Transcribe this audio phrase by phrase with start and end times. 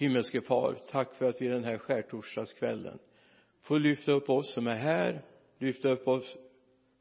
[0.00, 2.98] himmelske far tack för att vi den här skärtorsdagskvällen
[3.60, 5.22] får lyfta upp oss som är här
[5.58, 6.36] lyfta upp oss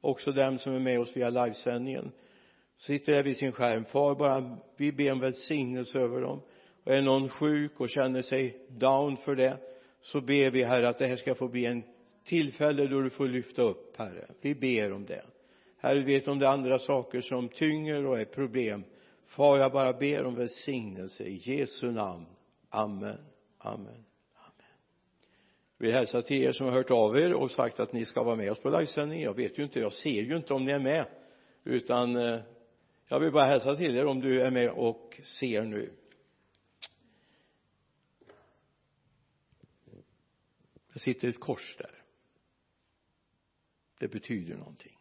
[0.01, 2.11] också dem som är med oss via livesändningen.
[2.77, 3.85] Sitter där vid sin skärm.
[3.85, 6.41] Far bara vi ber om välsignelse över dem.
[6.83, 9.57] Och är någon sjuk och känner sig down för det
[10.01, 11.83] så ber vi herre att det här ska få bli en
[12.23, 14.27] tillfälle då du får lyfta upp herre.
[14.41, 15.25] Vi ber om det.
[15.77, 18.83] Herre du vet om det är andra saker som tynger och är problem?
[19.25, 22.25] Far jag bara ber om välsignelse i Jesu namn
[22.69, 23.17] amen.
[23.57, 24.05] Amen.
[24.33, 24.73] Amen.
[25.77, 28.35] Vill hälsa till er som har hört av er och sagt att ni ska vara
[28.35, 30.79] med oss på livesändningen jag vet ju inte jag ser ju inte om ni är
[30.79, 31.05] med.
[31.63, 32.39] Utan eh,
[33.07, 35.93] jag vill bara hälsa till er om du är med och ser nu.
[40.93, 42.03] Det sitter ett kors där.
[43.99, 44.97] Det betyder någonting.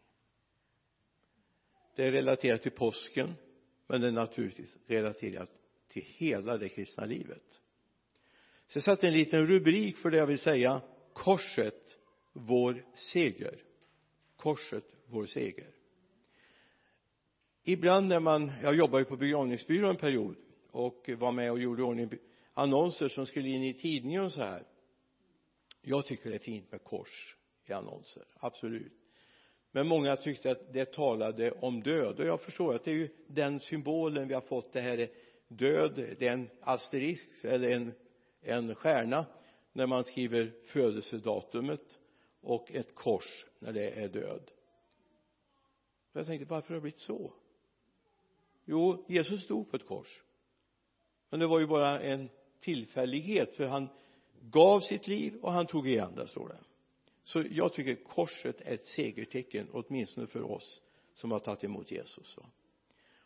[1.95, 3.35] Det är relaterat till påsken
[3.87, 5.49] men det är naturligtvis relaterat
[5.87, 7.58] till hela det kristna livet
[8.69, 10.81] så jag satte en liten rubrik för det jag vill säga.
[11.13, 11.97] Korset
[12.33, 13.63] vår seger.
[14.35, 15.69] Korset vår seger.
[17.63, 20.35] Ibland när man jag jobbade ju på begravningsbyrå en period
[20.71, 22.09] och var med och gjorde ordning
[22.53, 24.63] annonser som skulle in i tidningen och så här.
[25.81, 27.35] Jag tycker det är fint med kors
[27.65, 28.93] i annonser absolut.
[29.71, 33.09] Men många tyckte att det talade om död och jag förstår att det är ju
[33.27, 34.73] den symbolen vi har fått.
[34.73, 35.09] Det här är
[35.47, 37.93] död det är en asterisk eller en
[38.41, 39.25] en stjärna
[39.73, 41.99] när man skriver födelsedatumet
[42.41, 44.51] och ett kors när det är död.
[46.13, 47.33] Jag tänkte varför har det blivit så?
[48.65, 50.23] Jo Jesus stod på ett kors.
[51.29, 52.29] Men det var ju bara en
[52.59, 53.89] tillfällighet för han
[54.41, 56.59] gav sitt liv och han tog igen det står det.
[57.23, 60.81] Så jag tycker korset är ett segertecken åtminstone för oss
[61.13, 62.37] som har tagit emot Jesus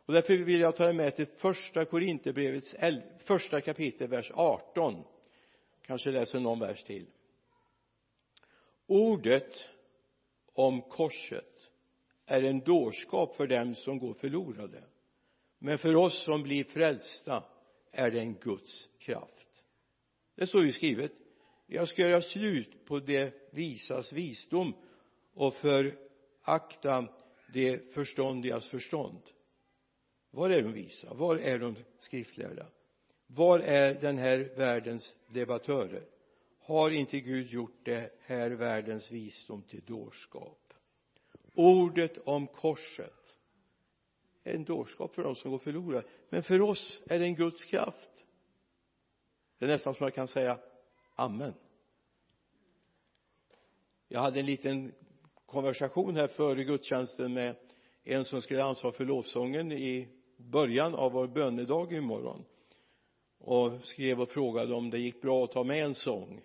[0.06, 2.76] och därför vill jag ta er med till första Korinthierbrevets
[3.20, 5.04] första kapitel vers 18
[5.86, 7.06] kanske läser någon vers till.
[8.88, 9.70] Ordet
[10.54, 11.70] om korset
[12.26, 14.84] är en dårskap för dem som går förlorade
[15.60, 17.44] men för oss som blir frälsta
[17.92, 19.64] är det en Guds kraft.
[20.36, 21.12] Det står ju skrivet
[21.68, 24.74] jag ska göra slut på det visas visdom
[25.34, 27.08] och förakta
[27.54, 29.22] det förståndigas förstånd
[30.34, 31.14] var är de visa?
[31.14, 32.68] Var är de skriftlärda?
[33.28, 36.06] Var är den här världens debattörer?
[36.60, 40.74] Har inte Gud gjort det här världens visdom till dårskap?
[41.54, 43.14] Ordet om korset.
[44.44, 46.08] Är en dårskap för dem som går förlorade.
[46.30, 48.26] Men för oss är det en Guds kraft.
[49.58, 50.60] Det är nästan som jag kan säga
[51.16, 51.54] amen.
[54.08, 54.94] Jag hade en liten
[55.46, 57.56] konversation här före gudstjänsten med
[58.04, 62.46] en som skulle ansvara för lovsången i början av vår bönedag imorgon
[63.38, 66.42] och skrev och frågade om det gick bra att ta med en sång.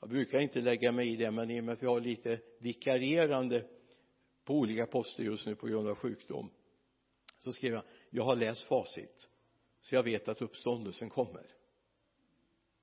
[0.00, 2.40] Jag brukar inte lägga mig i det men i och med att vi har lite
[2.58, 3.66] vikarierande
[4.44, 6.50] på olika poster just nu på grund av sjukdom
[7.38, 9.28] så skrev jag jag har läst facit
[9.80, 11.46] så jag vet att uppståndelsen kommer.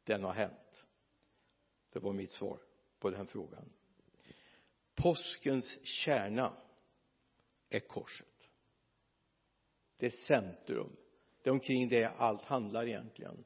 [0.04, 0.86] Den har hänt.
[1.94, 2.60] Det var mitt svar
[3.00, 3.70] på den frågan.
[4.96, 6.54] Påskens kärna
[7.70, 8.37] är korset
[9.98, 10.96] det är centrum.
[11.44, 13.44] Det är omkring det allt handlar egentligen.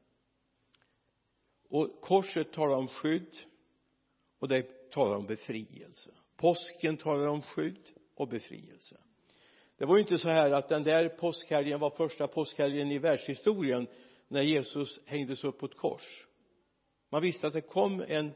[1.70, 3.38] Och korset talar om skydd
[4.40, 6.12] och det talar om befrielse.
[6.36, 8.98] Påsken talar om skydd och befrielse.
[9.78, 13.88] Det var ju inte så här att den där påskhelgen var första påskhelgen i världshistorien
[14.28, 16.28] när Jesus hängdes upp på ett kors.
[17.10, 18.32] Man visste att det kom en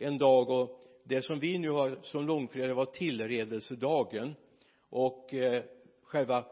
[0.00, 4.34] en dag och det som vi nu har som långfredag var tillredelsedagen.
[4.88, 5.64] Och eh,
[6.02, 6.44] själva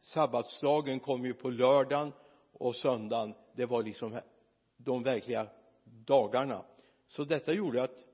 [0.00, 2.12] sabbatsdagen kom ju på lördagen
[2.52, 3.34] och söndagen.
[3.54, 4.20] Det var liksom
[4.76, 5.48] de verkliga
[5.84, 6.64] dagarna.
[7.06, 8.04] Så detta gjorde att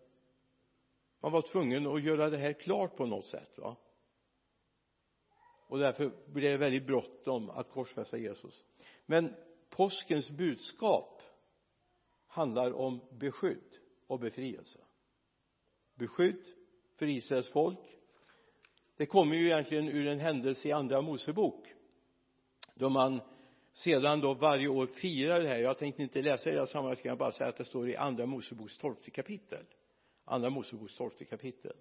[1.21, 3.77] man var tvungen att göra det här klart på något sätt va.
[5.67, 8.65] Och därför blev det väldigt bråttom att korsfästa Jesus.
[9.07, 9.35] Men
[9.71, 11.23] påskens budskap
[12.27, 14.81] handlar om beskydd och befrielse.
[15.95, 16.45] Beskydd
[16.95, 18.02] för Israels folk
[19.03, 21.75] det kommer ju egentligen ur en händelse i andra Mosebok
[22.75, 23.21] då man
[23.73, 25.59] sedan då varje år firar det här.
[25.59, 27.97] Jag tänkte inte läsa i det här sammanhanget jag bara säga att det står i
[27.97, 29.65] andra Moseboks tolfte kapitel.
[30.25, 31.73] Andra Moseboks tolfte kapitel.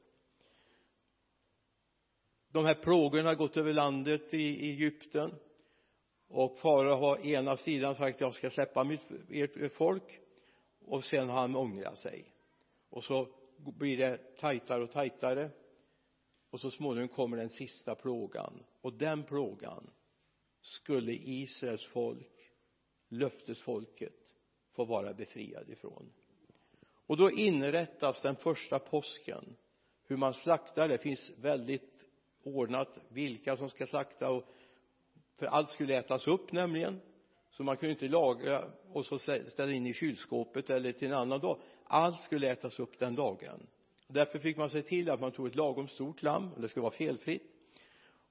[2.52, 5.36] De här plågorna har gått över landet i Egypten
[6.28, 10.20] och farao har ena sidan sagt jag ska släppa mitt, ert folk
[10.86, 12.26] och sen har han ångrat sig.
[12.90, 13.28] Och så
[13.58, 15.50] blir det tajtare och tajtare
[16.52, 18.64] och så småningom kommer den sista plågan.
[18.82, 19.90] Och den plågan
[20.62, 22.52] skulle Israels folk
[23.10, 24.14] löftesfolket
[24.72, 26.14] få vara befriad ifrån.
[27.08, 29.56] Och då inrättas den första påsken.
[30.08, 32.06] Hur man slaktar det finns väldigt
[32.44, 34.44] ordnat vilka som ska slakta och
[35.36, 37.02] för allt skulle ätas upp nämligen.
[37.50, 41.40] Så man kunde inte lagra och så ställa in i kylskåpet eller till en annan
[41.40, 41.62] dag.
[41.84, 43.68] Allt skulle ätas upp den dagen
[44.14, 46.94] därför fick man se till att man tog ett lagom stort lamm det skulle vara
[46.94, 47.44] felfritt.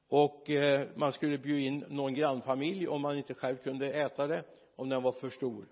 [0.09, 4.45] Och eh, man skulle bjuda in någon grannfamilj om man inte själv kunde äta det
[4.77, 5.67] om den var för stor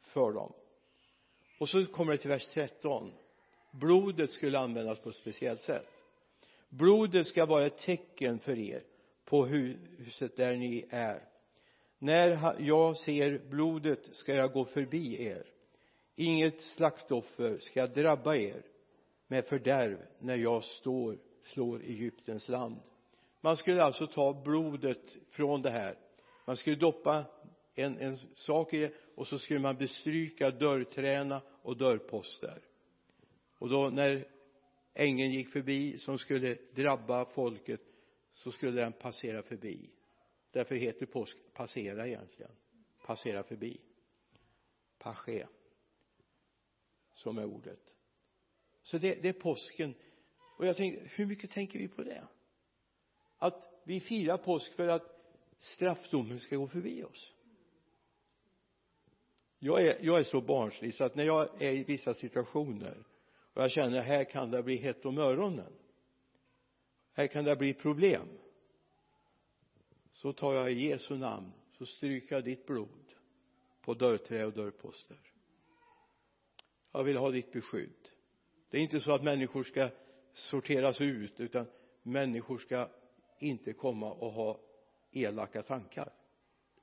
[0.00, 0.52] för dem.
[1.58, 3.12] Och så kommer det till vers 13
[3.70, 5.86] blodet skulle användas på ett speciellt sätt.
[6.68, 8.82] Blodet ska vara ett tecken för er
[9.24, 11.22] på huset där ni är.
[11.98, 15.46] När jag ser blodet ska jag gå förbi er.
[16.16, 18.62] Inget slaktoffer ska drabba er
[19.28, 22.80] med fördärv när jag står, slår Egyptens land.
[23.40, 25.98] Man skulle alltså ta blodet från det här.
[26.44, 27.24] Man skulle doppa
[27.74, 32.62] en, en sak i det och så skulle man bestryka dörrträna och dörrposter
[33.58, 34.28] och då när
[34.94, 37.80] ängeln gick förbi som skulle drabba folket
[38.32, 39.90] så skulle den passera förbi.
[40.50, 42.52] Därför heter påsk passera egentligen.
[43.06, 43.80] Passera förbi.
[44.98, 45.46] Pasché
[47.14, 47.97] som är ordet
[48.88, 49.94] så det, det är påsken.
[50.56, 52.24] Och jag tänkte hur mycket tänker vi på det?
[53.38, 55.02] Att vi firar påsk för att
[55.58, 57.32] straffdomen ska gå förbi oss.
[59.58, 63.06] Jag är, jag är så barnslig så att när jag är i vissa situationer
[63.52, 65.72] och jag känner här kan det bli hett om öronen.
[67.12, 68.28] Här kan det bli problem.
[70.12, 73.14] Så tar jag i Jesu namn så stryker jag ditt blod
[73.80, 75.18] på dörrträ och dörrposter.
[76.92, 78.17] Jag vill ha ditt beskydd
[78.70, 79.88] det är inte så att människor ska
[80.32, 81.66] sorteras ut utan
[82.02, 82.88] människor ska
[83.38, 84.60] inte komma och ha
[85.12, 86.12] elaka tankar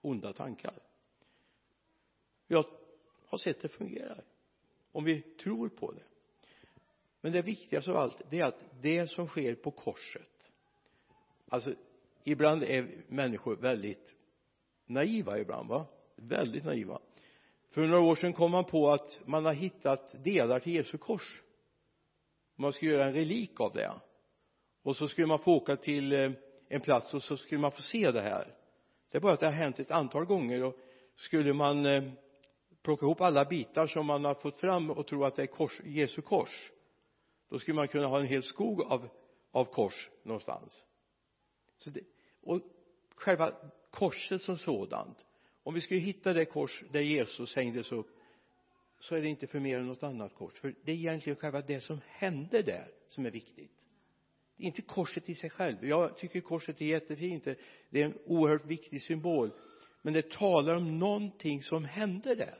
[0.01, 0.73] onda tankar.
[2.47, 2.65] Jag
[3.25, 4.23] har sett det fungerar
[4.91, 6.03] om vi tror på det.
[7.21, 10.51] Men det viktigaste av allt det är att det som sker på korset
[11.49, 11.73] alltså
[12.23, 14.15] ibland är människor väldigt
[14.85, 15.85] naiva ibland va?
[16.15, 16.99] Väldigt naiva.
[17.69, 21.41] För några år sedan kom man på att man har hittat delar till Jesu kors
[22.55, 23.91] man skulle göra en relik av det.
[24.83, 26.31] Och så skulle man få åka till eh,
[26.67, 28.55] en plats och så skulle man få se det här.
[29.11, 30.75] Det är bara att det har hänt ett antal gånger och
[31.15, 32.03] skulle man eh,
[32.81, 35.81] plocka ihop alla bitar som man har fått fram och tro att det är kors,
[35.83, 36.71] Jesu kors
[37.49, 39.09] då skulle man kunna ha en hel skog av,
[39.51, 40.83] av kors någonstans.
[41.77, 42.01] Så det,
[42.41, 42.61] och
[43.15, 43.51] själva
[43.91, 45.25] korset som sådant.
[45.63, 48.07] Om vi skulle hitta det kors där Jesus hängdes upp
[48.99, 50.53] så är det inte för mer än något annat kors.
[50.59, 53.71] För det är egentligen själva det som hände där som är viktigt.
[54.57, 55.85] Det är inte korset i sig själv.
[55.85, 57.43] Jag tycker korset är jättefint.
[57.89, 59.51] Det är en oerhört viktig symbol.
[60.01, 62.59] Men det talar om någonting som hände där.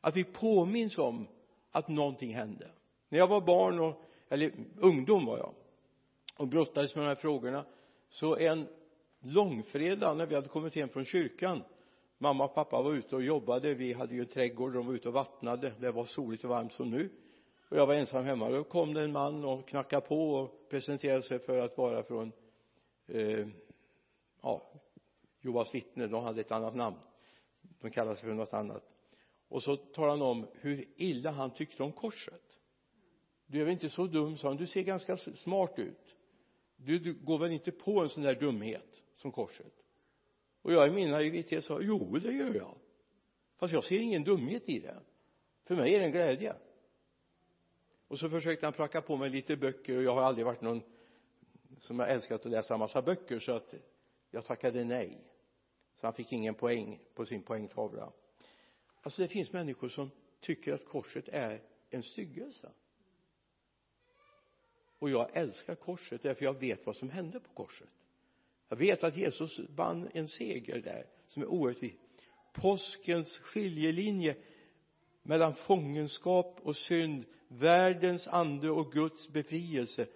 [0.00, 1.28] Att vi påminns om
[1.70, 2.70] att någonting hände.
[3.08, 5.54] När jag var barn och eller ungdom var jag
[6.36, 7.64] och brottades med de här frågorna
[8.08, 8.66] så en
[9.20, 11.62] långfredag när vi hade kommit hem från kyrkan
[12.18, 13.74] mamma och pappa var ute och jobbade.
[13.74, 15.72] Vi hade ju en trädgård de var ute och vattnade.
[15.80, 17.10] Det var soligt och varmt som nu.
[17.68, 18.48] Och jag var ensam hemma.
[18.48, 22.32] Då kom det en man och knackade på och presenterade sig för att vara från
[23.06, 23.46] eh,
[24.42, 24.62] ja
[25.40, 26.96] Jehovas vittnen de hade ett annat namn.
[27.80, 28.84] De kallade sig för något annat.
[29.48, 32.42] Och så talade han om hur illa han tyckte om korset.
[33.46, 34.56] Du är väl inte så dum sa han.
[34.56, 36.16] Du ser ganska smart ut.
[36.76, 39.87] Du, du går väl inte på en sån där dumhet som korset?
[40.62, 42.74] Och jag i min naivitet sa jo det gör jag.
[43.56, 45.00] Fast jag ser ingen dumhet i det.
[45.64, 46.54] För mig är det en glädje.
[48.08, 50.82] Och så försökte han pracka på mig lite böcker och jag har aldrig varit någon
[51.78, 53.74] som har älskat att läsa massa böcker så att
[54.30, 55.18] jag tackade nej.
[55.96, 58.12] Så han fick ingen poäng på sin poängtavla.
[59.00, 60.10] Alltså det finns människor som
[60.40, 62.70] tycker att korset är en styggelse.
[64.98, 67.88] Och jag älskar korset därför jag vet vad som hände på korset
[68.68, 72.08] jag vet att Jesus vann en seger där som är oerhört viktig.
[72.52, 74.36] Påskens skiljelinje
[75.22, 80.06] mellan fångenskap och synd världens ande och Guds befrielse.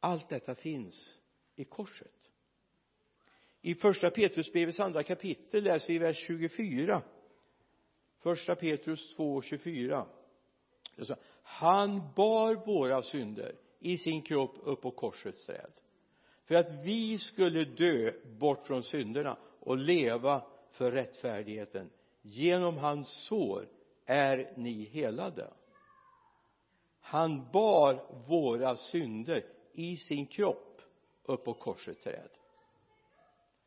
[0.00, 1.18] Allt detta finns
[1.56, 2.10] i korset.
[3.60, 7.02] I första Petrusbrevets andra kapitel läser vi vers 24
[8.24, 10.06] första Petrus 2 24
[11.42, 15.72] han bar våra synder i sin kropp upp på korsets träd
[16.44, 21.90] för att vi skulle dö bort från synderna och leva för rättfärdigheten.
[22.22, 23.68] Genom hans sår
[24.06, 25.50] är ni helade.
[27.00, 30.82] Han bar våra synder i sin kropp
[31.22, 32.30] upp på korsets träd.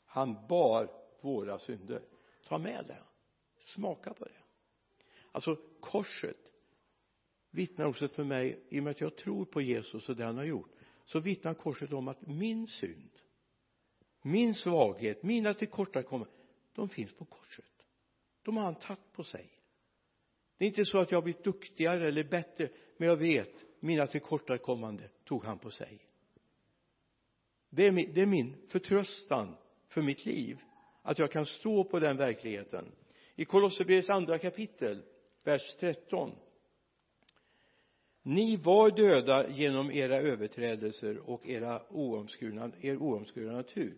[0.05, 0.91] Han bar
[1.21, 2.01] våra synder.
[2.47, 3.01] Ta med det.
[3.59, 4.31] Smaka på det.
[5.31, 6.37] Alltså korset
[7.51, 10.37] vittnar också för mig i och med att jag tror på Jesus och det han
[10.37, 10.69] har gjort
[11.07, 13.09] så vittnar korset om att min synd
[14.27, 16.35] min svaghet, mina tillkortakommanden
[16.73, 17.65] de finns på korset.
[18.43, 19.49] De har han tagit på sig.
[20.57, 24.07] Det är inte så att jag har blivit duktigare eller bättre men jag vet mina
[24.07, 26.07] tillkortakommanden tog han på sig.
[27.69, 29.55] Det är min, det är min förtröstan
[29.87, 30.59] för mitt liv
[31.01, 32.91] att jag kan stå på den verkligheten.
[33.35, 35.03] I Kolosserbrevets andra kapitel
[35.43, 36.35] vers 13
[38.27, 43.97] ni var döda genom era överträdelser och era oomskurna, er oomskurna natur.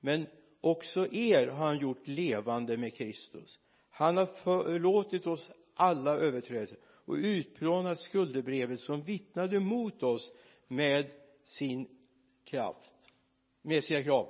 [0.00, 0.26] Men
[0.60, 3.58] också er har han gjort levande med Kristus.
[3.90, 10.32] Han har förlåtit oss alla överträdelser och utplånat skuldebrevet som vittnade mot oss
[10.68, 11.12] med
[11.44, 11.88] sin
[12.44, 12.94] kraft
[13.62, 14.28] med sina krav.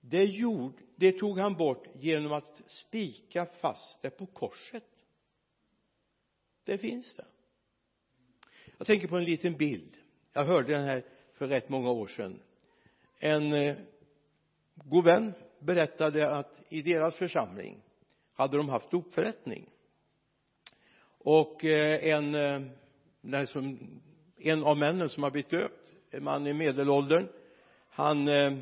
[0.00, 4.84] Det gjorde det tog han bort genom att spika fast det på korset.
[6.64, 7.24] Det finns det
[8.78, 9.96] jag tänker på en liten bild.
[10.32, 11.02] Jag hörde den här
[11.34, 12.40] för rätt många år sedan.
[13.18, 13.76] En eh,
[14.74, 17.82] god vän berättade att i deras församling
[18.34, 19.70] hade de haft dopförrättning
[21.18, 22.34] och eh, en
[23.34, 23.78] eh, som,
[24.36, 27.28] en av männen som har blivit döpt en man i medelåldern
[27.98, 28.52] han eh,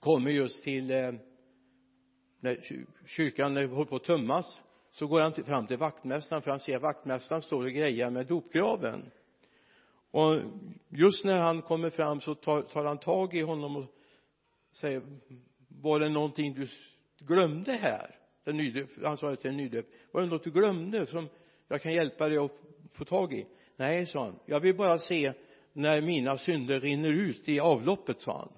[0.00, 1.12] kommer just till eh,
[2.40, 4.62] när kyrkan håller på att tömmas
[4.98, 8.26] så går han fram till vaktmästaren för han ser att vaktmästaren står och grejar med
[8.26, 9.10] dopgraven.
[10.10, 10.40] Och
[10.88, 13.84] just när han kommer fram så tar, tar han tag i honom och
[14.72, 15.02] säger
[15.68, 16.68] var det någonting du
[17.18, 18.18] glömde här?
[18.44, 21.28] Den nydöp, han sa till en nydöp var det något du glömde som
[21.68, 22.52] jag kan hjälpa dig att
[22.92, 23.46] få tag i?
[23.76, 25.32] Nej sa han jag vill bara se
[25.72, 28.52] när mina synder rinner ut i avloppet sa han.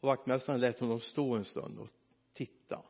[0.00, 1.88] Och vaktmästaren lät honom stå en stund och
[2.32, 2.82] titta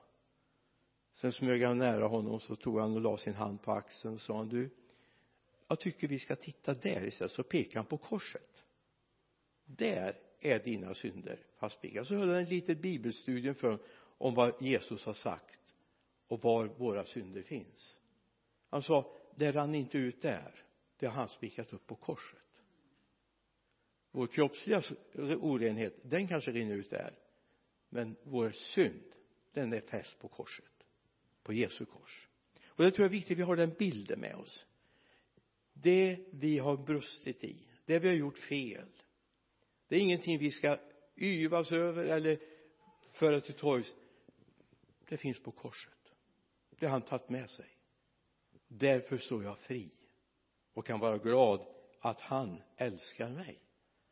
[1.16, 4.14] sen smög han nära honom och så tog han och la sin hand på axeln
[4.14, 4.70] och sa han du
[5.68, 7.32] jag tycker vi ska titta där istället.
[7.32, 8.64] Så pekade han på korset.
[9.64, 11.46] Där är dina synder.
[11.56, 13.78] Fastspikade så höll han ett litet bibelstudium för
[14.18, 15.74] om vad Jesus har sagt
[16.28, 17.98] och var våra synder finns.
[18.68, 20.64] Han sa det rann inte ut där.
[20.98, 22.40] Det har han spikat upp på korset.
[24.10, 24.82] Vår kroppsliga
[25.40, 27.18] orenhet den kanske rinner ut där.
[27.88, 29.12] Men vår synd
[29.52, 30.75] den är fäst på korset
[31.46, 32.28] på Jesu kors.
[32.66, 34.66] Och det tror jag är viktigt att vi har den bilden med oss.
[35.72, 38.88] Det vi har brustit i det vi har gjort fel
[39.88, 40.78] det är ingenting vi ska
[41.16, 42.38] yvas över eller
[43.12, 43.94] föra till torgs.
[45.08, 46.12] Det finns på korset.
[46.70, 47.68] Det har han tagit med sig.
[48.68, 49.90] Därför står jag fri
[50.74, 51.66] och kan vara glad
[52.00, 53.58] att han älskar mig.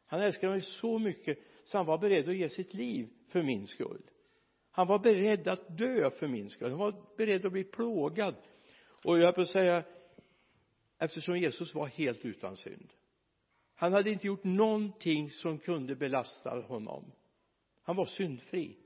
[0.06, 3.66] Han älskar mig så mycket så han var beredd att ge sitt liv för min
[3.66, 4.02] skull
[4.76, 6.70] han var beredd att dö för min skull.
[6.70, 8.34] Han var beredd att bli plågad.
[9.04, 9.84] Och jag vill säga
[10.98, 12.92] eftersom Jesus var helt utan synd.
[13.74, 17.12] Han hade inte gjort någonting som kunde belasta honom.
[17.82, 18.76] Han var syndfri.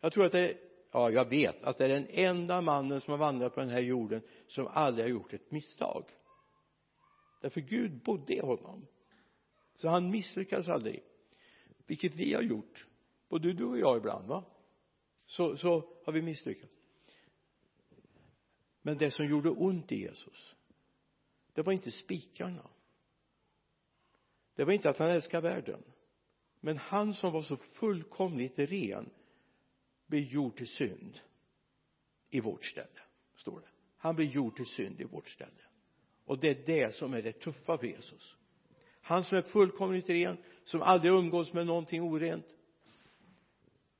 [0.00, 0.56] Jag tror att det är
[0.92, 3.80] ja jag vet att det är den enda mannen som har vandrat på den här
[3.80, 6.04] jorden som aldrig har gjort ett misstag.
[7.40, 8.86] Därför Gud bodde i honom.
[9.74, 11.02] Så han misslyckades aldrig.
[11.86, 12.86] Vilket vi har gjort.
[13.28, 14.44] Både du och jag ibland va?
[15.26, 16.76] Så, så har vi misslyckats.
[18.82, 20.56] Men det som gjorde ont i Jesus
[21.56, 22.70] det var inte spikarna.
[24.54, 25.82] Det var inte att han älskade världen.
[26.60, 29.10] Men han som var så fullkomligt ren
[30.06, 31.20] blev gjord till synd
[32.30, 33.00] i vårt ställe
[33.36, 33.68] står det.
[33.96, 35.64] Han blev gjord till synd i vårt ställe.
[36.24, 38.36] Och det är det som är det tuffa för Jesus.
[39.00, 42.56] Han som är fullkomligt ren som aldrig umgås med någonting orent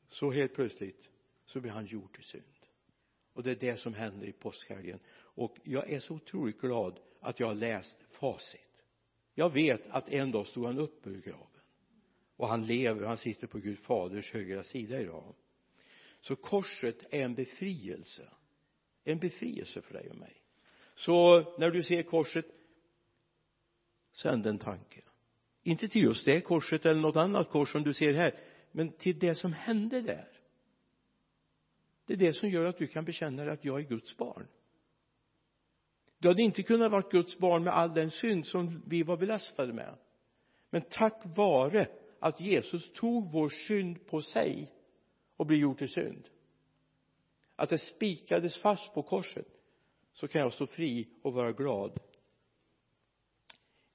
[0.09, 1.11] så helt plötsligt
[1.47, 2.45] så blir han gjord till synd.
[3.33, 4.99] Och det är det som händer i påskhelgen.
[5.19, 8.61] Och jag är så otroligt glad att jag har läst facit.
[9.35, 11.61] Jag vet att en dag stod han upp ur graven.
[12.37, 15.35] Och han lever, han sitter på Gud faders högra sida idag
[16.21, 18.29] så korset är en befrielse.
[19.05, 20.43] En befrielse för dig och mig.
[20.95, 22.47] Så när du ser korset
[24.13, 25.03] sänd en tanke.
[25.63, 28.39] Inte till just det korset eller något annat kors som du ser här
[28.73, 30.29] men till det som hände där
[32.07, 34.47] det är det som gör att du kan bekänna dig att jag är Guds barn.
[36.19, 39.73] Du hade inte kunnat vara Guds barn med all den synd som vi var belastade
[39.73, 39.99] med.
[40.71, 41.89] Men tack vare
[42.21, 44.73] att Jesus tog vår synd på sig
[45.37, 46.29] och blev gjord till synd
[47.57, 49.47] att det spikades fast på korset
[50.13, 52.01] så kan jag stå fri och vara glad.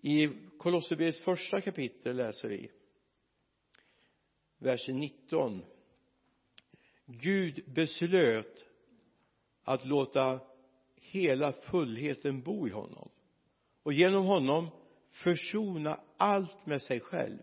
[0.02, 0.28] I
[0.58, 2.72] Kolosserbrevets första kapitel läser vi
[4.58, 5.66] vers 19
[7.20, 8.66] Gud beslöt
[9.64, 10.40] att låta
[10.96, 13.10] hela fullheten bo i honom.
[13.84, 14.70] Och genom honom
[15.10, 17.42] försona allt med sig själv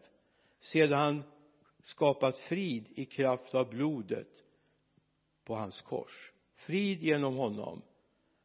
[0.59, 1.23] sedan han
[1.83, 4.45] skapat frid i kraft av blodet
[5.45, 6.33] på hans kors.
[6.55, 7.83] Frid genom honom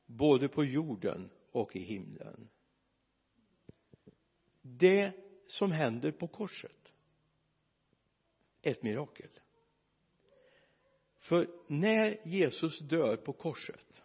[0.06, 2.50] både på jorden och i himlen.
[4.62, 5.12] Det
[5.48, 6.92] som händer på korset
[8.62, 9.30] är ett mirakel
[11.24, 14.01] för när Jesus dör på korset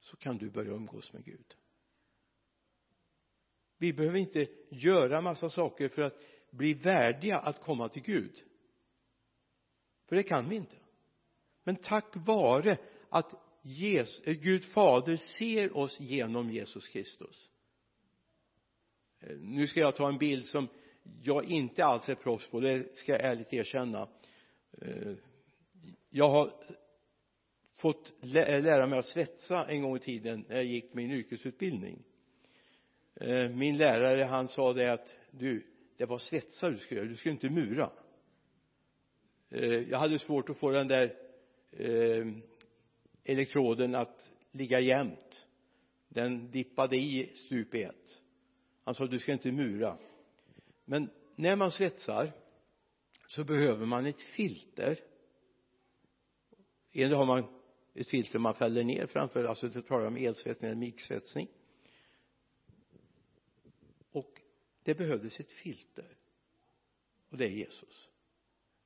[0.00, 1.54] så kan du börja umgås med Gud.
[3.78, 6.14] Vi behöver inte göra massa saker för att
[6.50, 8.42] bli värdiga att komma till Gud.
[10.06, 10.76] För det kan vi inte.
[11.64, 17.50] Men tack vare att Jesus, eh, Gud fader ser oss genom Jesus Kristus.
[19.20, 20.68] Eh, nu ska jag ta en bild som
[21.22, 24.08] jag inte alls är proffs på det ska jag ärligt erkänna.
[24.82, 25.14] Eh,
[26.10, 26.52] jag har
[27.76, 32.02] fått eh, lära mig att svetsa en gång i tiden när jag gick min yrkesutbildning.
[33.14, 35.66] Eh, min lärare han sa det att du
[35.96, 37.08] det var svetsa du skulle göra.
[37.08, 37.90] Du skulle inte mura.
[39.88, 41.16] Jag hade svårt att få den där
[43.24, 45.46] elektroden att ligga jämnt.
[46.08, 48.20] Den dippade i stup i ett.
[48.84, 49.98] Han sa du ska inte mura.
[50.84, 52.32] Men när man svetsar
[53.26, 55.00] så behöver man ett filter.
[56.92, 57.44] Eller har man
[57.94, 61.48] ett filter man fäller ner framför alltså det talar om elsvetsning eller miksvetsning
[64.16, 64.40] och
[64.82, 66.16] det behövdes ett filter.
[67.28, 68.08] Och det är Jesus.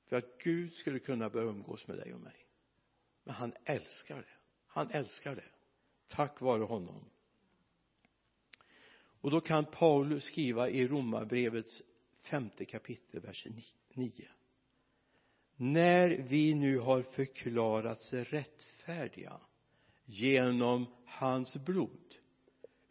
[0.07, 2.47] För att Gud skulle kunna börja umgås med dig och mig.
[3.25, 4.37] Men han älskar det.
[4.67, 5.51] Han älskar det.
[6.07, 7.05] Tack vare honom.
[9.21, 11.83] Och då kan Paulus skriva i romarbrevets
[12.31, 13.47] femte kapitel vers
[13.95, 14.13] 9
[15.57, 19.41] när vi nu har förklarats rättfärdiga
[20.05, 22.15] genom hans blod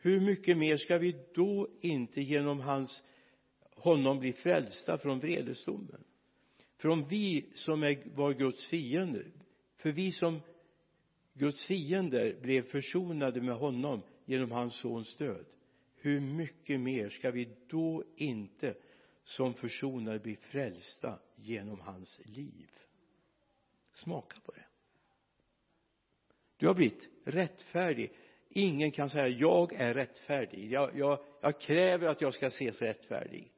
[0.02, 3.04] hur mycket mer ska vi då inte genom hans
[3.76, 6.04] honom bli frälsta från vredesdomen?
[6.78, 9.32] För om vi som är, var Guds fiender
[9.76, 10.42] för vi som
[11.34, 15.46] Guds fiender blev försonade med honom genom hans sons död
[15.96, 18.76] hur mycket mer ska vi då inte
[19.30, 22.70] som försonar blir frälsta genom hans liv.
[23.94, 24.66] Smaka på det.
[26.58, 28.12] Du har blivit rättfärdig.
[28.50, 30.72] Ingen kan säga jag är rättfärdig.
[30.72, 33.52] Jag, jag, jag kräver att jag ska ses rättfärdig.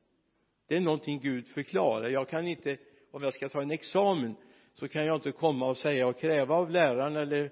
[0.67, 2.09] Det är någonting Gud förklarar.
[2.09, 2.77] Jag kan inte
[3.11, 4.35] om jag ska ta en examen
[4.73, 7.51] så kan jag inte komma och säga och kräva av läraren eller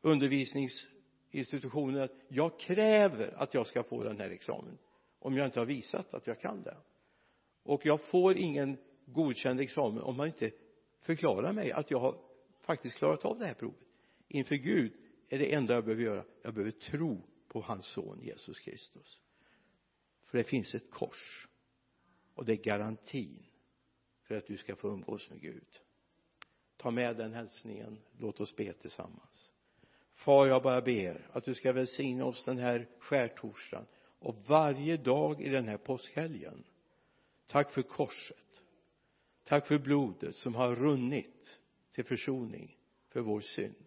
[0.00, 4.78] undervisningsinstitutionen att jag kräver att jag ska få den här examen
[5.18, 6.76] om jag inte har visat att jag kan det
[7.62, 10.50] och jag får ingen godkänd examen om man inte
[11.00, 12.18] förklarar mig att jag har
[12.60, 13.88] faktiskt klarat av det här provet.
[14.28, 14.92] Inför Gud
[15.28, 16.24] är det enda jag behöver göra.
[16.42, 19.20] Jag behöver tro på hans son Jesus Kristus.
[20.24, 21.48] För det finns ett kors.
[22.34, 23.46] Och det är garantin
[24.22, 25.80] för att du ska få umgås med Gud.
[26.76, 27.98] Ta med den hälsningen.
[28.18, 29.52] Låt oss be tillsammans.
[30.14, 33.86] Far jag bara ber att du ska välsigna oss den här skärtorsdagen
[34.18, 36.64] och varje dag i den här påskhelgen
[37.52, 38.36] tack för korset.
[39.44, 41.58] Tack för blodet som har runnit
[41.94, 42.76] till försoning
[43.08, 43.86] för vår synd.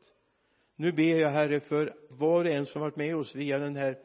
[0.76, 3.98] Nu ber jag herre för var och en som varit med oss via den här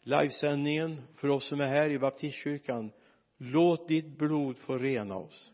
[0.00, 2.90] livesändningen för oss som är här i baptistkyrkan
[3.36, 5.52] låt ditt blod få rena oss.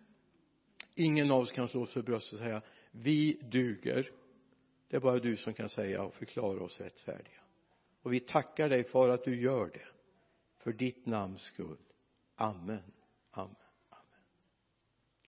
[0.95, 4.11] Ingen av oss kan slå sig för bröstet och säga vi duger.
[4.89, 7.41] Det är bara du som kan säga och förklara oss rättfärdiga.
[8.03, 9.87] Och vi tackar dig för att du gör det.
[10.59, 11.79] För ditt namns skull.
[12.35, 12.93] Amen.
[13.35, 13.70] Amen